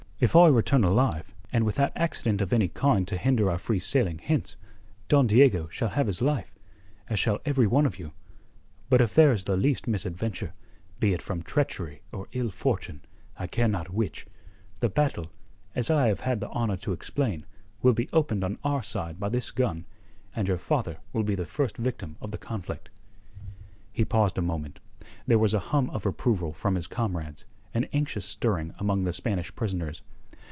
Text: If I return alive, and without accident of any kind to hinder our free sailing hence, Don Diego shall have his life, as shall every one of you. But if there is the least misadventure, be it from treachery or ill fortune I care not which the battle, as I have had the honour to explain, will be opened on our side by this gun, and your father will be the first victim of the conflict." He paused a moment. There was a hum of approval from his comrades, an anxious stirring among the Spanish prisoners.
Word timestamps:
If 0.23 0.35
I 0.35 0.45
return 0.49 0.83
alive, 0.83 1.33
and 1.51 1.65
without 1.65 1.93
accident 1.95 2.41
of 2.41 2.53
any 2.53 2.67
kind 2.67 3.07
to 3.07 3.17
hinder 3.17 3.49
our 3.49 3.57
free 3.57 3.79
sailing 3.79 4.19
hence, 4.19 4.55
Don 5.07 5.25
Diego 5.25 5.67
shall 5.69 5.89
have 5.89 6.05
his 6.05 6.21
life, 6.21 6.53
as 7.09 7.17
shall 7.19 7.39
every 7.43 7.65
one 7.65 7.87
of 7.87 7.97
you. 7.97 8.11
But 8.87 9.01
if 9.01 9.15
there 9.15 9.31
is 9.31 9.45
the 9.45 9.57
least 9.57 9.87
misadventure, 9.87 10.53
be 10.99 11.15
it 11.15 11.23
from 11.23 11.41
treachery 11.41 12.03
or 12.11 12.27
ill 12.33 12.51
fortune 12.51 13.01
I 13.39 13.47
care 13.47 13.67
not 13.67 13.89
which 13.89 14.27
the 14.79 14.89
battle, 14.89 15.31
as 15.73 15.89
I 15.89 16.09
have 16.09 16.19
had 16.19 16.39
the 16.39 16.51
honour 16.51 16.77
to 16.77 16.93
explain, 16.93 17.43
will 17.81 17.93
be 17.93 18.07
opened 18.13 18.43
on 18.43 18.59
our 18.63 18.83
side 18.83 19.19
by 19.19 19.29
this 19.29 19.49
gun, 19.49 19.87
and 20.35 20.47
your 20.47 20.59
father 20.59 20.99
will 21.13 21.23
be 21.23 21.33
the 21.33 21.45
first 21.45 21.77
victim 21.77 22.15
of 22.21 22.29
the 22.29 22.37
conflict." 22.37 22.91
He 23.91 24.05
paused 24.05 24.37
a 24.37 24.43
moment. 24.43 24.81
There 25.25 25.39
was 25.39 25.55
a 25.55 25.59
hum 25.73 25.89
of 25.89 26.05
approval 26.05 26.53
from 26.53 26.75
his 26.75 26.85
comrades, 26.85 27.45
an 27.73 27.85
anxious 27.93 28.25
stirring 28.25 28.73
among 28.79 29.05
the 29.05 29.13
Spanish 29.13 29.55
prisoners. 29.55 30.01